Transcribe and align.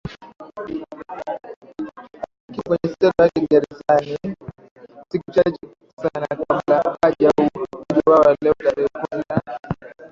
akiwa 2.47 2.61
kwenye 2.65 2.87
selo 2.99 3.13
yake 3.19 3.39
gerezani 3.49 4.17
siku 5.11 5.31
chache 5.31 5.59
sana 6.01 6.27
kabla 6.27 6.97
hajauwawa 7.01 8.37
Leo 8.41 8.53
tarehe 8.53 8.89
kumi 9.01 9.23
na 9.29 9.39